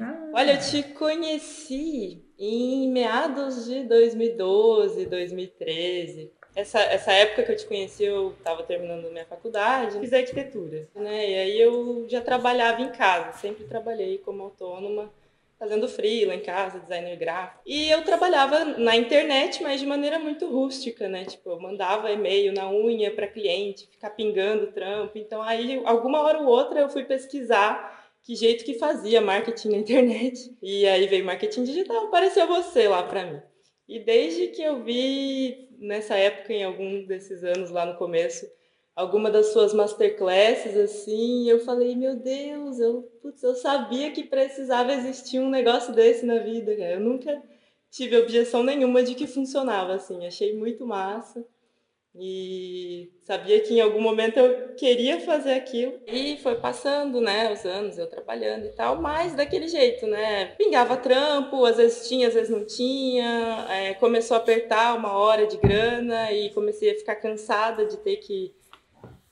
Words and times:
Ah. 0.00 0.30
Olha, 0.34 0.52
eu 0.52 0.60
te 0.60 0.82
conheci 0.94 2.22
em 2.38 2.90
meados 2.90 3.64
de 3.64 3.84
2012, 3.84 5.06
2013. 5.06 6.30
Essa, 6.54 6.80
essa 6.80 7.12
época 7.12 7.42
que 7.42 7.52
eu 7.52 7.56
te 7.56 7.66
conheci, 7.66 8.04
eu 8.04 8.30
estava 8.30 8.62
terminando 8.62 9.10
minha 9.10 9.26
faculdade, 9.26 9.98
fiz 10.00 10.12
arquitetura, 10.12 10.88
né? 10.94 11.30
E 11.30 11.34
aí 11.34 11.60
eu 11.60 12.06
já 12.08 12.20
trabalhava 12.20 12.80
em 12.80 12.90
casa, 12.90 13.38
sempre 13.38 13.64
trabalhei 13.64 14.18
como 14.18 14.42
autônoma, 14.42 15.12
fazendo 15.58 15.88
freela 15.88 16.34
em 16.34 16.40
casa, 16.40 16.80
designer 16.80 17.16
gráfico. 17.16 17.60
E 17.66 17.90
eu 17.90 18.02
trabalhava 18.04 18.64
na 18.64 18.96
internet, 18.96 19.62
mas 19.62 19.80
de 19.80 19.86
maneira 19.86 20.18
muito 20.18 20.46
rústica, 20.50 21.08
né? 21.08 21.24
Tipo, 21.24 21.50
eu 21.50 21.60
mandava 21.60 22.10
e-mail 22.10 22.52
na 22.52 22.70
unha 22.70 23.10
para 23.10 23.26
cliente, 23.26 23.88
ficar 23.90 24.10
pingando 24.10 24.68
trampo. 24.68 25.18
Então 25.18 25.42
aí, 25.42 25.82
alguma 25.84 26.22
hora 26.22 26.38
ou 26.38 26.46
outra, 26.46 26.80
eu 26.80 26.88
fui 26.88 27.04
pesquisar 27.04 28.05
que 28.26 28.34
jeito 28.34 28.64
que 28.64 28.74
fazia 28.74 29.20
marketing 29.20 29.68
na 29.68 29.76
internet. 29.76 30.52
E 30.60 30.84
aí 30.84 31.06
veio 31.06 31.24
marketing 31.24 31.62
digital, 31.62 32.06
apareceu 32.06 32.44
você 32.48 32.88
lá 32.88 33.04
para 33.04 33.24
mim. 33.24 33.40
E 33.88 34.00
desde 34.00 34.48
que 34.48 34.60
eu 34.60 34.82
vi 34.82 35.68
nessa 35.78 36.16
época, 36.16 36.52
em 36.52 36.64
algum 36.64 37.06
desses 37.06 37.44
anos 37.44 37.70
lá 37.70 37.86
no 37.86 37.96
começo, 37.96 38.44
alguma 38.96 39.30
das 39.30 39.52
suas 39.52 39.72
masterclasses, 39.72 40.76
assim, 40.76 41.48
eu 41.48 41.60
falei, 41.60 41.94
meu 41.94 42.16
Deus, 42.16 42.80
eu, 42.80 43.02
putz, 43.22 43.44
eu 43.44 43.54
sabia 43.54 44.10
que 44.10 44.24
precisava 44.24 44.92
existir 44.92 45.38
um 45.38 45.48
negócio 45.48 45.94
desse 45.94 46.26
na 46.26 46.40
vida, 46.40 46.76
cara. 46.76 46.94
Eu 46.94 47.00
nunca 47.00 47.40
tive 47.92 48.16
objeção 48.16 48.64
nenhuma 48.64 49.04
de 49.04 49.14
que 49.14 49.28
funcionava, 49.28 49.94
assim, 49.94 50.26
achei 50.26 50.52
muito 50.52 50.84
massa. 50.84 51.46
E 52.18 53.10
sabia 53.22 53.60
que 53.60 53.74
em 53.74 53.80
algum 53.80 54.00
momento 54.00 54.38
eu 54.38 54.74
queria 54.74 55.20
fazer 55.20 55.52
aquilo. 55.52 55.94
E 56.06 56.36
foi 56.38 56.54
passando, 56.56 57.20
né, 57.20 57.52
os 57.52 57.64
anos, 57.64 57.98
eu 57.98 58.06
trabalhando 58.06 58.66
e 58.66 58.70
tal, 58.70 59.00
mas 59.00 59.34
daquele 59.34 59.68
jeito, 59.68 60.06
né? 60.06 60.46
Pingava 60.56 60.96
trampo, 60.96 61.64
às 61.64 61.76
vezes 61.76 62.08
tinha, 62.08 62.28
às 62.28 62.34
vezes 62.34 62.50
não 62.50 62.64
tinha. 62.64 63.66
É, 63.70 63.94
começou 63.94 64.36
a 64.36 64.40
apertar 64.40 64.96
uma 64.96 65.12
hora 65.12 65.46
de 65.46 65.56
grana 65.56 66.32
e 66.32 66.50
comecei 66.50 66.90
a 66.90 66.98
ficar 66.98 67.16
cansada 67.16 67.84
de 67.86 67.96
ter 67.98 68.16
que 68.16 68.54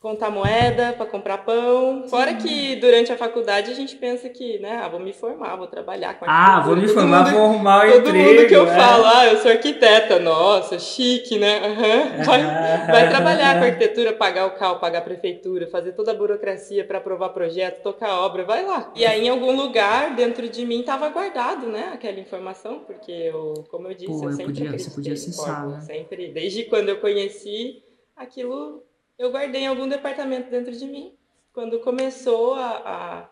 contar 0.05 0.29
moeda 0.29 0.93
para 0.93 1.07
comprar 1.07 1.39
pão. 1.39 2.07
Fora 2.11 2.35
que 2.35 2.77
durante 2.77 3.11
a 3.11 3.17
faculdade 3.17 3.71
a 3.71 3.75
gente 3.75 3.97
pensa 3.97 4.29
que, 4.29 4.59
né, 4.59 4.83
ah, 4.85 4.87
vou 4.87 5.01
me 5.01 5.15
formar, 5.15 5.57
vou 5.57 5.67
trabalhar 5.67 6.19
com 6.19 6.27
Ah, 6.29 6.61
vou 6.61 6.77
me 6.77 6.87
formar, 6.87 7.33
vou 7.33 7.43
arrumar 7.43 7.89
o 7.89 7.93
todo 7.93 8.09
emprego. 8.11 8.19
Todo 8.19 8.37
mundo 8.37 8.49
que 8.49 8.55
eu 8.55 8.67
é. 8.69 8.77
falo, 8.77 9.05
ah, 9.07 9.27
eu 9.29 9.39
sou 9.39 9.51
arquiteta, 9.51 10.19
nossa, 10.19 10.79
chique, 10.79 11.39
né? 11.39 11.59
Uhum. 11.67 12.25
Vai, 12.25 12.43
vai 12.87 13.09
trabalhar 13.09 13.59
com 13.59 13.65
arquitetura, 13.65 14.13
pagar 14.13 14.47
o 14.47 14.51
CAL, 14.53 14.79
pagar 14.79 14.99
a 14.99 15.03
prefeitura, 15.03 15.67
fazer 15.69 15.93
toda 15.93 16.11
a 16.11 16.15
burocracia 16.15 16.85
para 16.85 16.99
aprovar 16.99 17.31
projeto, 17.31 17.83
tocar 17.83 18.19
obra, 18.21 18.45
vai 18.45 18.65
lá. 18.65 18.93
E 18.95 19.07
aí 19.07 19.27
em 19.27 19.29
algum 19.31 19.57
lugar 19.57 20.15
dentro 20.15 20.49
de 20.49 20.67
mim 20.67 20.81
estava 20.81 21.09
guardado, 21.09 21.67
né, 21.67 21.91
aquela 21.95 22.21
informação, 22.21 22.81
porque 22.81 23.13
eu, 23.13 23.65
como 23.71 23.89
eu 23.89 23.95
disse, 23.95 24.21
Pô, 24.21 24.29
eu 24.29 24.33
sempre 24.33 24.43
eu 24.43 24.47
podia, 24.47 24.79
você 24.79 24.91
podia 24.91 25.13
acessar, 25.15 25.67
né? 25.67 25.81
sempre, 25.81 26.29
desde 26.29 26.65
quando 26.65 26.91
eu 26.91 26.97
conheci 26.97 27.83
aquilo 28.17 28.83
eu 29.19 29.31
guardei 29.31 29.63
em 29.63 29.67
algum 29.67 29.89
departamento 29.89 30.51
dentro 30.51 30.73
de 30.73 30.87
mim. 30.87 31.17
Quando 31.53 31.81
começou 31.81 32.55
a, 32.55 33.31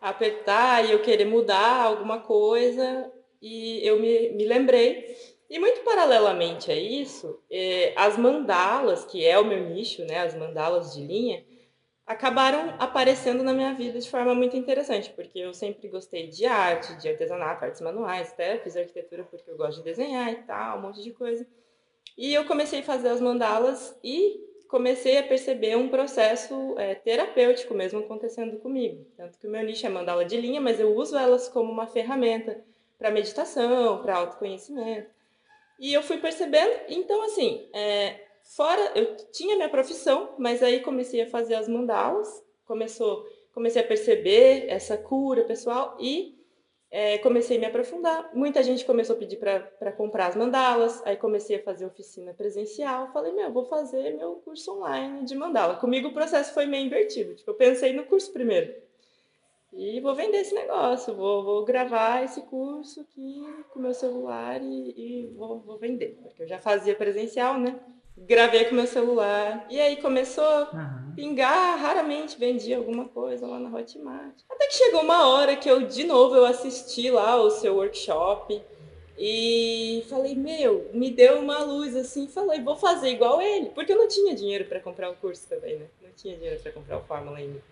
a 0.00 0.08
apertar 0.08 0.84
e 0.84 0.92
eu 0.92 1.00
querer 1.00 1.24
mudar 1.24 1.84
alguma 1.84 2.20
coisa, 2.20 3.12
e 3.42 3.86
eu 3.86 4.00
me, 4.00 4.30
me 4.30 4.44
lembrei. 4.44 5.16
E 5.50 5.58
muito 5.58 5.82
paralelamente 5.82 6.70
a 6.70 6.74
isso, 6.74 7.42
eh, 7.50 7.92
as 7.94 8.16
mandalas, 8.16 9.04
que 9.04 9.26
é 9.26 9.38
o 9.38 9.44
meu 9.44 9.68
nicho, 9.68 10.02
né, 10.06 10.20
as 10.20 10.34
mandalas 10.34 10.94
de 10.94 11.04
linha, 11.04 11.44
acabaram 12.06 12.74
aparecendo 12.78 13.42
na 13.42 13.52
minha 13.52 13.74
vida 13.74 14.00
de 14.00 14.08
forma 14.08 14.34
muito 14.34 14.56
interessante, 14.56 15.10
porque 15.10 15.38
eu 15.38 15.52
sempre 15.52 15.88
gostei 15.88 16.28
de 16.28 16.46
arte, 16.46 16.96
de 16.96 17.08
artesanato, 17.08 17.64
artes 17.64 17.82
manuais, 17.82 18.32
até 18.32 18.58
fiz 18.58 18.76
arquitetura 18.76 19.24
porque 19.24 19.50
eu 19.50 19.56
gosto 19.56 19.78
de 19.78 19.84
desenhar 19.84 20.32
e 20.32 20.36
tal, 20.36 20.78
um 20.78 20.82
monte 20.82 21.02
de 21.02 21.12
coisa. 21.12 21.46
E 22.16 22.32
eu 22.32 22.46
comecei 22.46 22.80
a 22.80 22.84
fazer 22.84 23.08
as 23.08 23.20
mandalas 23.20 23.98
e 24.02 24.40
comecei 24.72 25.18
a 25.18 25.22
perceber 25.22 25.76
um 25.76 25.90
processo 25.90 26.74
é, 26.78 26.94
terapêutico 26.94 27.74
mesmo 27.74 27.98
acontecendo 27.98 28.56
comigo. 28.58 29.04
Tanto 29.18 29.38
que 29.38 29.46
o 29.46 29.50
meu 29.50 29.62
nicho 29.62 29.84
é 29.84 29.90
mandala 29.90 30.24
de 30.24 30.34
linha, 30.40 30.62
mas 30.62 30.80
eu 30.80 30.96
uso 30.96 31.14
elas 31.14 31.46
como 31.46 31.70
uma 31.70 31.86
ferramenta 31.86 32.58
para 32.98 33.10
meditação, 33.10 34.00
para 34.00 34.16
autoconhecimento. 34.16 35.10
E 35.78 35.92
eu 35.92 36.02
fui 36.02 36.16
percebendo, 36.16 36.72
então 36.88 37.22
assim, 37.22 37.68
é, 37.74 38.18
fora, 38.56 38.92
eu 38.94 39.14
tinha 39.30 39.56
minha 39.56 39.68
profissão, 39.68 40.34
mas 40.38 40.62
aí 40.62 40.80
comecei 40.80 41.20
a 41.20 41.28
fazer 41.28 41.56
as 41.56 41.68
mandalas, 41.68 42.42
começou, 42.64 43.26
comecei 43.52 43.82
a 43.82 43.86
perceber 43.86 44.70
essa 44.70 44.96
cura 44.96 45.44
pessoal 45.44 45.98
e 46.00 46.34
é, 46.94 47.16
comecei 47.18 47.56
a 47.56 47.60
me 47.60 47.64
aprofundar. 47.64 48.30
Muita 48.34 48.62
gente 48.62 48.84
começou 48.84 49.16
a 49.16 49.18
pedir 49.18 49.38
para 49.38 49.92
comprar 49.92 50.26
as 50.26 50.36
mandalas, 50.36 51.00
aí 51.06 51.16
comecei 51.16 51.56
a 51.56 51.62
fazer 51.62 51.86
oficina 51.86 52.34
presencial. 52.34 53.10
Falei, 53.14 53.32
meu, 53.32 53.50
vou 53.50 53.64
fazer 53.64 54.14
meu 54.14 54.34
curso 54.44 54.76
online 54.76 55.24
de 55.24 55.34
mandala. 55.34 55.76
Comigo 55.76 56.08
o 56.08 56.12
processo 56.12 56.52
foi 56.52 56.66
meio 56.66 56.84
invertido. 56.84 57.34
Tipo, 57.34 57.52
eu 57.52 57.54
pensei 57.54 57.94
no 57.94 58.04
curso 58.04 58.30
primeiro. 58.30 58.74
E 59.72 60.00
vou 60.00 60.14
vender 60.14 60.36
esse 60.42 60.54
negócio, 60.54 61.14
vou, 61.14 61.42
vou 61.42 61.64
gravar 61.64 62.24
esse 62.24 62.42
curso 62.42 63.00
aqui 63.00 63.42
com 63.70 63.80
meu 63.80 63.94
celular 63.94 64.60
e, 64.62 64.90
e 64.94 65.26
vou, 65.34 65.60
vou 65.60 65.78
vender. 65.78 66.18
Porque 66.22 66.42
eu 66.42 66.46
já 66.46 66.58
fazia 66.58 66.94
presencial, 66.94 67.58
né? 67.58 67.80
Gravei 68.26 68.64
com 68.64 68.74
meu 68.74 68.86
celular. 68.86 69.66
E 69.70 69.80
aí 69.80 69.96
começou 69.96 70.44
a 70.44 71.02
pingar, 71.14 71.78
raramente 71.78 72.38
vendia 72.38 72.76
alguma 72.76 73.06
coisa 73.06 73.46
lá 73.46 73.58
na 73.58 73.74
Hotmart. 73.76 74.34
Até 74.50 74.66
que 74.66 74.74
chegou 74.74 75.02
uma 75.02 75.28
hora 75.28 75.56
que 75.56 75.70
eu, 75.70 75.86
de 75.86 76.04
novo, 76.04 76.34
eu 76.34 76.44
assisti 76.44 77.10
lá 77.10 77.36
o 77.36 77.50
seu 77.50 77.76
workshop 77.76 78.60
e 79.18 80.04
falei, 80.08 80.34
meu, 80.34 80.90
me 80.92 81.10
deu 81.10 81.38
uma 81.38 81.58
luz 81.58 81.94
assim, 81.94 82.26
falei, 82.26 82.60
vou 82.60 82.76
fazer 82.76 83.10
igual 83.10 83.40
ele, 83.40 83.66
porque 83.70 83.92
eu 83.92 83.98
não 83.98 84.08
tinha 84.08 84.34
dinheiro 84.34 84.64
para 84.64 84.80
comprar 84.80 85.10
o 85.10 85.16
curso 85.16 85.46
também, 85.48 85.76
né? 85.76 85.86
Não 86.02 86.10
tinha 86.16 86.34
dinheiro 86.34 86.60
para 86.60 86.72
comprar 86.72 86.98
o 86.98 87.04
Fórmula 87.04 87.38
ainda. 87.38 87.62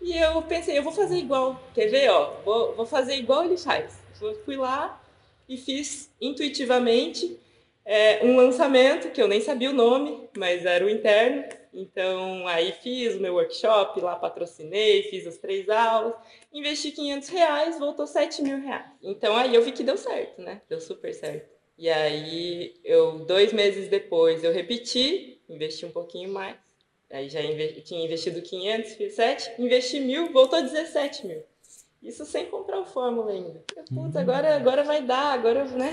E 0.00 0.16
eu 0.16 0.42
pensei, 0.42 0.76
eu 0.76 0.82
vou 0.82 0.92
fazer 0.92 1.16
igual, 1.16 1.60
quer 1.74 1.86
ver, 1.86 2.10
ó, 2.10 2.34
vou, 2.44 2.74
vou 2.74 2.86
fazer 2.86 3.14
igual 3.14 3.44
ele 3.44 3.56
faz. 3.56 3.98
Eu 4.20 4.34
fui 4.44 4.56
lá 4.56 5.00
e 5.48 5.56
fiz 5.56 6.10
intuitivamente 6.20 7.38
é, 7.84 8.24
um 8.24 8.36
lançamento 8.36 9.10
que 9.10 9.20
eu 9.20 9.28
nem 9.28 9.40
sabia 9.40 9.70
o 9.70 9.74
nome, 9.74 10.28
mas 10.36 10.64
era 10.64 10.84
o 10.84 10.90
interno. 10.90 11.44
Então, 11.74 12.46
aí 12.46 12.72
fiz 12.72 13.14
o 13.14 13.20
meu 13.20 13.34
workshop 13.34 14.00
lá, 14.00 14.14
patrocinei, 14.16 15.04
fiz 15.04 15.26
as 15.26 15.38
três 15.38 15.68
aulas, 15.68 16.14
investi 16.52 16.92
500 16.92 17.28
reais, 17.30 17.78
voltou 17.78 18.06
7 18.06 18.42
mil 18.42 18.60
reais. 18.60 18.86
Então, 19.02 19.34
aí 19.34 19.54
eu 19.54 19.62
vi 19.62 19.72
que 19.72 19.82
deu 19.82 19.96
certo, 19.96 20.42
né? 20.42 20.60
Deu 20.68 20.80
super 20.80 21.14
certo. 21.14 21.50
E 21.78 21.88
aí, 21.88 22.74
eu, 22.84 23.20
dois 23.20 23.52
meses 23.52 23.88
depois, 23.88 24.44
eu 24.44 24.52
repeti, 24.52 25.40
investi 25.48 25.86
um 25.86 25.90
pouquinho 25.90 26.30
mais. 26.30 26.56
Aí 27.10 27.28
já 27.28 27.40
tinha 27.82 28.04
investido 28.04 28.40
500, 28.40 28.94
fiz 28.94 29.14
7, 29.14 29.60
investi 29.60 30.00
mil, 30.00 30.32
voltou 30.32 30.62
17 30.62 31.26
mil. 31.26 31.42
Isso 32.02 32.24
sem 32.24 32.46
comprar 32.46 32.80
o 32.80 32.84
Fórmula 32.84 33.30
ainda. 33.30 33.62
Putz, 33.94 34.16
agora, 34.16 34.56
agora 34.56 34.82
vai 34.82 35.02
dar, 35.02 35.34
agora, 35.34 35.64
né? 35.66 35.92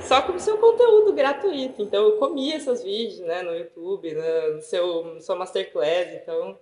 Só 0.00 0.22
com 0.22 0.32
o 0.32 0.40
seu 0.40 0.56
conteúdo 0.56 1.12
gratuito. 1.12 1.82
Então, 1.82 2.02
eu 2.02 2.16
comi 2.16 2.50
esses 2.50 2.82
vídeos, 2.82 3.20
né, 3.20 3.42
no 3.42 3.54
YouTube, 3.54 4.14
né, 4.14 4.48
no 4.54 4.62
seu, 4.62 5.04
no 5.04 5.20
sua 5.20 5.36
Masterclass. 5.36 6.14
Então, 6.14 6.58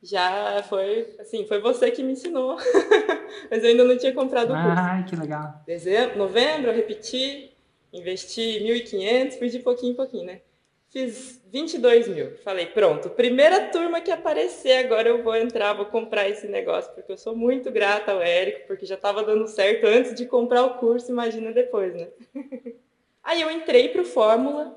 já 0.00 0.62
foi, 0.68 1.16
assim, 1.18 1.44
foi 1.44 1.60
você 1.60 1.90
que 1.90 2.04
me 2.04 2.12
ensinou. 2.12 2.56
Mas 3.50 3.64
eu 3.64 3.70
ainda 3.70 3.84
não 3.84 3.98
tinha 3.98 4.14
comprado 4.14 4.52
o 4.52 4.54
curso. 4.54 4.78
Ah, 4.78 5.04
que 5.08 5.16
legal. 5.16 5.62
Dezembro, 5.66 6.16
novembro, 6.16 6.70
eu 6.70 6.74
repeti, 6.74 7.52
investi 7.92 8.60
1.500, 8.60 9.38
fui 9.38 9.48
de 9.48 9.58
pouquinho 9.58 9.92
em 9.92 9.96
pouquinho, 9.96 10.24
né? 10.24 10.40
Fiz 10.88 11.42
22 11.46 12.08
mil. 12.08 12.36
Falei, 12.38 12.66
pronto, 12.66 13.10
primeira 13.10 13.68
turma 13.68 14.00
que 14.00 14.10
aparecer, 14.10 14.84
agora 14.84 15.08
eu 15.08 15.22
vou 15.22 15.34
entrar, 15.36 15.72
vou 15.72 15.86
comprar 15.86 16.28
esse 16.28 16.46
negócio, 16.46 16.92
porque 16.94 17.12
eu 17.12 17.18
sou 17.18 17.36
muito 17.36 17.70
grata 17.70 18.12
ao 18.12 18.22
Érico, 18.22 18.66
porque 18.66 18.86
já 18.86 18.94
estava 18.94 19.22
dando 19.22 19.46
certo 19.48 19.84
antes 19.84 20.14
de 20.14 20.26
comprar 20.26 20.62
o 20.62 20.78
curso, 20.78 21.10
imagina 21.10 21.52
depois, 21.52 21.94
né? 21.94 22.08
Aí 23.22 23.42
eu 23.42 23.50
entrei 23.50 23.88
pro 23.88 24.04
Fórmula, 24.04 24.76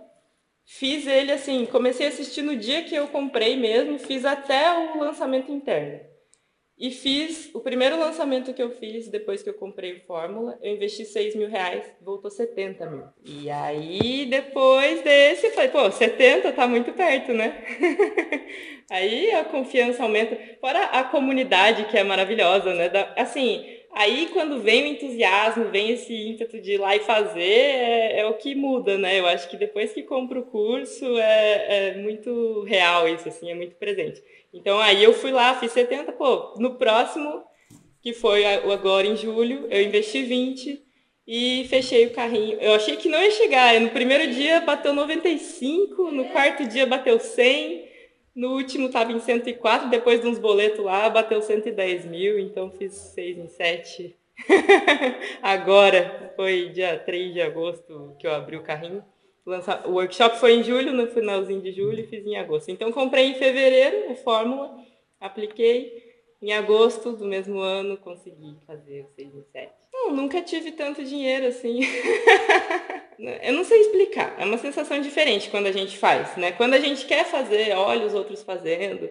fiz 0.66 1.06
ele 1.06 1.32
assim, 1.32 1.68
comecei 1.68 2.08
a 2.08 2.10
assistir 2.10 2.42
no 2.42 2.56
dia 2.56 2.84
que 2.84 2.96
eu 2.96 3.08
comprei 3.08 3.56
mesmo, 3.56 4.00
fiz 4.00 4.26
até 4.26 4.72
o 4.72 5.00
lançamento 5.00 5.52
interno. 5.52 6.09
E 6.80 6.92
fiz 6.92 7.50
o 7.54 7.60
primeiro 7.60 8.00
lançamento 8.00 8.54
que 8.54 8.64
eu 8.64 8.72
fiz 8.72 9.10
depois 9.10 9.44
que 9.44 9.50
eu 9.50 9.54
comprei 9.54 9.98
o 9.98 10.00
Fórmula, 10.02 10.58
eu 10.62 10.74
investi 10.74 11.04
6 11.04 11.36
mil 11.36 11.50
reais, 11.50 11.84
voltou 12.02 12.32
70 12.32 12.90
mil. 12.90 13.04
E 13.26 13.50
aí, 13.50 14.26
depois 14.26 15.02
desse, 15.02 15.48
eu 15.48 15.52
falei, 15.52 15.70
pô, 15.70 15.92
70 15.92 16.54
tá 16.54 16.66
muito 16.66 16.94
perto, 16.94 17.34
né? 17.34 17.62
aí 18.90 19.30
a 19.32 19.44
confiança 19.44 20.04
aumenta. 20.04 20.38
Fora 20.62 20.86
a 20.86 21.04
comunidade, 21.04 21.84
que 21.86 21.98
é 21.98 22.04
maravilhosa, 22.04 22.74
né? 22.74 22.88
Da, 22.88 23.14
assim, 23.18 23.66
aí 23.94 24.30
quando 24.34 24.60
vem 24.60 24.84
o 24.84 24.88
entusiasmo, 24.88 25.66
vem 25.66 25.92
esse 25.92 26.14
ímpeto 26.14 26.60
de 26.60 26.74
ir 26.74 26.78
lá 26.78 26.96
e 26.96 27.00
fazer, 27.00 27.42
é, 27.42 28.20
é 28.20 28.26
o 28.26 28.34
que 28.34 28.56
muda, 28.56 28.98
né? 28.98 29.20
Eu 29.20 29.28
acho 29.28 29.50
que 29.50 29.58
depois 29.58 29.94
que 29.94 30.04
compra 30.04 30.40
o 30.40 30.46
curso, 30.46 31.06
é, 31.18 31.90
é 31.90 31.98
muito 31.98 32.64
real 32.64 33.08
isso, 33.08 33.28
assim, 33.28 33.50
é 33.50 33.56
muito 33.56 33.76
presente. 33.76 34.24
Então 34.54 34.80
aí 34.80 35.04
eu 35.04 35.14
fui 35.14 35.32
lá, 35.32 35.60
fiz 35.60 35.72
70, 35.72 36.12
pô, 36.14 36.56
no 36.58 36.76
próximo 36.76 37.44
que 38.02 38.14
foi 38.14 38.46
agora 38.46 39.06
em 39.06 39.16
julho. 39.16 39.68
Eu 39.70 39.82
investi 39.82 40.24
20 40.24 40.82
e 41.28 41.66
fechei 41.70 42.08
o 42.08 42.12
carrinho. 42.12 42.58
Eu 42.60 42.74
achei 42.74 42.96
que 42.96 43.10
não 43.10 43.22
ia 43.22 43.32
chegar. 43.32 43.80
No 43.80 43.90
primeiro 43.90 44.32
dia 44.34 44.62
bateu 44.62 44.94
95, 44.94 46.12
no 46.12 46.26
quarto 46.26 46.66
dia 46.66 46.86
bateu 46.86 47.20
100, 47.20 47.89
no 48.40 48.54
último 48.54 48.88
estava 48.88 49.12
em 49.12 49.20
104, 49.20 49.90
depois 49.90 50.22
de 50.22 50.28
uns 50.28 50.40
boletos 50.40 50.80
lá 50.80 51.10
bateu 51.10 51.42
110 51.42 52.06
mil, 52.06 52.40
então 52.40 52.72
fiz 52.72 52.94
6 52.94 53.38
em 53.38 53.48
7. 53.50 54.16
Agora, 55.44 56.32
foi 56.38 56.70
dia 56.70 56.98
3 56.98 57.34
de 57.34 57.42
agosto 57.42 58.16
que 58.18 58.26
eu 58.26 58.34
abri 58.34 58.56
o 58.56 58.64
carrinho. 58.64 59.04
O 59.86 59.92
workshop 59.92 60.38
foi 60.38 60.54
em 60.54 60.64
julho, 60.64 60.94
no 60.94 61.08
finalzinho 61.08 61.62
de 61.62 61.74
julho, 61.74 62.08
fiz 62.08 62.26
em 62.26 62.38
agosto. 62.38 62.70
Então 62.70 62.94
comprei 62.94 63.26
em 63.26 63.34
fevereiro 63.34 64.10
o 64.10 64.16
Fórmula, 64.16 64.74
apliquei 65.20 66.02
em 66.42 66.54
agosto 66.54 67.12
do 67.12 67.26
mesmo 67.26 67.60
ano, 67.60 67.98
consegui 67.98 68.56
fazer 68.66 69.02
o 69.02 69.10
6 69.16 69.36
em 69.36 69.44
7. 69.52 69.74
Nunca 70.12 70.42
tive 70.42 70.72
tanto 70.72 71.04
dinheiro 71.04 71.48
assim. 71.48 71.80
Eu 73.44 73.52
não 73.52 73.66
sei 73.66 73.82
explicar, 73.82 74.36
é 74.40 74.46
uma 74.46 74.58
sensação 74.58 75.02
diferente 75.02 75.50
quando 75.50 75.68
a 75.68 75.74
gente 75.74 75.98
faz, 75.98 76.38
né? 76.38 76.54
Quando 76.54 76.74
a 76.74 76.80
gente 76.80 77.06
quer 77.06 77.26
fazer, 77.26 77.76
olha 77.76 78.06
os 78.06 78.14
outros 78.14 78.42
fazendo, 78.44 79.10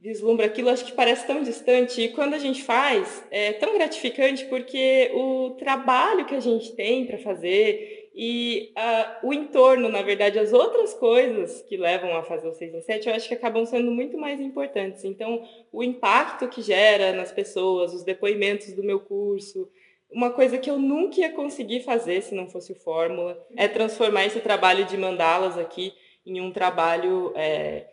vislumbra 0.00 0.46
aquilo, 0.46 0.68
acho 0.68 0.84
que 0.84 0.92
parece 0.92 1.24
tão 1.24 1.40
distante. 1.42 2.02
E 2.02 2.08
quando 2.08 2.34
a 2.34 2.38
gente 2.38 2.62
faz, 2.62 3.24
é 3.30 3.52
tão 3.52 3.72
gratificante 3.74 4.44
porque 4.46 5.12
o 5.14 5.50
trabalho 5.58 6.26
que 6.26 6.34
a 6.34 6.40
gente 6.40 6.74
tem 6.74 7.06
para 7.06 7.18
fazer 7.18 8.10
e 8.14 8.72
uh, 8.78 9.28
o 9.28 9.32
entorno, 9.32 9.88
na 9.88 10.02
verdade, 10.02 10.38
as 10.38 10.52
outras 10.52 10.94
coisas 10.94 11.62
que 11.62 11.76
levam 11.76 12.16
a 12.16 12.22
fazer 12.22 12.46
o 12.46 12.52
6 12.52 12.74
em 12.74 12.80
7, 12.80 13.08
eu 13.08 13.14
acho 13.14 13.26
que 13.26 13.34
acabam 13.34 13.66
sendo 13.66 13.90
muito 13.90 14.16
mais 14.16 14.40
importantes. 14.40 15.04
Então, 15.04 15.42
o 15.72 15.82
impacto 15.82 16.48
que 16.48 16.62
gera 16.62 17.12
nas 17.12 17.32
pessoas, 17.32 17.92
os 17.92 18.04
depoimentos 18.04 18.72
do 18.72 18.84
meu 18.84 19.00
curso, 19.00 19.68
uma 20.14 20.30
coisa 20.30 20.56
que 20.56 20.70
eu 20.70 20.78
nunca 20.78 21.20
ia 21.20 21.32
conseguir 21.32 21.80
fazer 21.80 22.22
se 22.22 22.34
não 22.34 22.46
fosse 22.46 22.72
o 22.72 22.76
Fórmula, 22.76 23.36
é 23.56 23.66
transformar 23.66 24.24
esse 24.24 24.40
trabalho 24.40 24.84
de 24.84 24.96
mandalas 24.96 25.58
aqui 25.58 25.92
em 26.24 26.40
um 26.40 26.52
trabalho 26.52 27.32
é, 27.34 27.86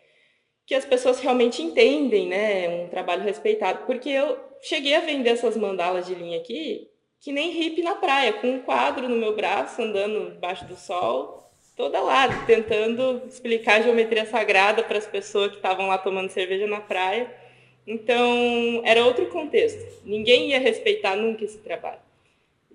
que 0.64 0.74
as 0.74 0.84
pessoas 0.84 1.20
realmente 1.20 1.60
entendem, 1.60 2.28
né? 2.28 2.84
Um 2.84 2.88
trabalho 2.88 3.22
respeitado. 3.22 3.84
Porque 3.86 4.08
eu 4.08 4.38
cheguei 4.62 4.94
a 4.94 5.00
vender 5.00 5.30
essas 5.30 5.56
mandalas 5.56 6.06
de 6.06 6.14
linha 6.14 6.38
aqui 6.38 6.88
que 7.20 7.30
nem 7.30 7.52
hippie 7.52 7.82
na 7.82 7.94
praia, 7.94 8.32
com 8.32 8.48
um 8.48 8.62
quadro 8.62 9.08
no 9.08 9.16
meu 9.16 9.34
braço, 9.36 9.80
andando 9.80 10.32
debaixo 10.32 10.64
do 10.64 10.76
sol, 10.76 11.52
toda 11.76 12.00
lá, 12.00 12.44
tentando 12.46 13.22
explicar 13.28 13.76
a 13.76 13.82
geometria 13.82 14.26
sagrada 14.26 14.82
para 14.82 14.98
as 14.98 15.06
pessoas 15.06 15.50
que 15.50 15.56
estavam 15.56 15.86
lá 15.86 15.98
tomando 15.98 16.30
cerveja 16.30 16.66
na 16.66 16.80
praia. 16.80 17.32
Então, 17.86 18.82
era 18.84 19.04
outro 19.04 19.26
contexto. 19.26 20.02
Ninguém 20.04 20.50
ia 20.50 20.58
respeitar 20.58 21.14
nunca 21.14 21.44
esse 21.44 21.58
trabalho. 21.58 22.01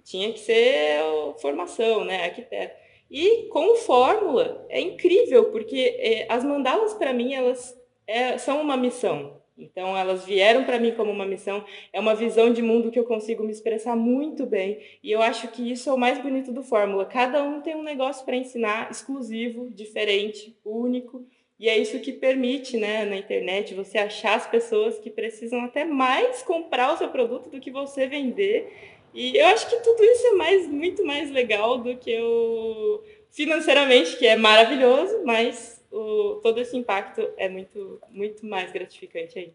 Tinha 0.08 0.32
que 0.32 0.40
ser 0.40 1.02
formação, 1.42 2.06
né, 2.06 2.24
arquiteto. 2.24 2.74
E 3.12 3.44
com 3.50 3.76
fórmula 3.76 4.66
é 4.70 4.80
incrível, 4.80 5.52
porque 5.52 5.98
é, 6.00 6.26
as 6.30 6.46
mandalas 6.46 6.94
para 6.94 7.12
mim 7.12 7.34
elas 7.34 7.78
é, 8.08 8.38
são 8.38 8.62
uma 8.62 8.78
missão. 8.78 9.42
Então, 9.58 9.98
elas 9.98 10.24
vieram 10.24 10.64
para 10.64 10.80
mim 10.80 10.92
como 10.92 11.12
uma 11.12 11.26
missão, 11.26 11.66
é 11.92 12.00
uma 12.00 12.14
visão 12.16 12.54
de 12.54 12.62
mundo 12.62 12.90
que 12.90 13.00
eu 13.00 13.04
consigo 13.04 13.44
me 13.44 13.52
expressar 13.52 13.96
muito 13.96 14.46
bem, 14.46 14.80
e 15.04 15.12
eu 15.12 15.20
acho 15.20 15.48
que 15.48 15.72
isso 15.72 15.90
é 15.90 15.94
o 15.94 15.98
mais 15.98 16.22
bonito 16.22 16.54
do 16.54 16.62
Fórmula. 16.62 17.06
Cada 17.06 17.44
um 17.44 17.60
tem 17.60 17.76
um 17.76 17.82
negócio 17.82 18.24
para 18.24 18.36
ensinar 18.36 18.90
exclusivo, 18.92 19.68
diferente, 19.72 20.56
único, 20.64 21.26
e 21.60 21.68
é 21.68 21.76
isso 21.76 22.00
que 22.00 22.14
permite, 22.14 22.78
né, 22.78 23.04
na 23.04 23.18
internet, 23.18 23.74
você 23.74 23.98
achar 23.98 24.36
as 24.36 24.46
pessoas 24.46 25.00
que 25.00 25.10
precisam 25.10 25.62
até 25.62 25.84
mais 25.84 26.44
comprar 26.44 26.94
o 26.94 26.98
seu 26.98 27.10
produto 27.10 27.50
do 27.50 27.60
que 27.60 27.72
você 27.72 28.06
vender. 28.06 28.72
E 29.14 29.38
eu 29.38 29.48
acho 29.48 29.70
que 29.70 29.78
tudo 29.78 30.04
isso 30.04 30.28
é 30.28 30.32
mais, 30.34 30.68
muito 30.68 31.06
mais 31.06 31.32
legal 31.32 31.78
do 31.80 31.96
que 31.96 32.20
o 32.20 33.02
financeiramente, 33.32 34.18
que 34.18 34.26
é 34.26 34.36
maravilhoso, 34.36 35.24
mas 35.24 35.84
o, 35.92 36.40
todo 36.42 36.60
esse 36.60 36.76
impacto 36.76 37.28
é 37.38 37.48
muito, 37.48 38.02
muito 38.10 38.46
mais 38.46 38.72
gratificante 38.72 39.40
aí. 39.40 39.54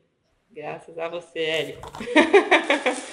Graças 0.51 0.99
a 0.99 1.09
você, 1.09 1.39
Érico. 1.39 1.91